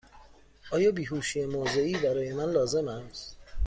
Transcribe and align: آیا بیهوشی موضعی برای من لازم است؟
آیا 0.71 0.91
بیهوشی 0.91 1.45
موضعی 1.45 1.97
برای 1.97 2.33
من 2.33 2.51
لازم 2.51 2.87
است؟ 2.87 3.37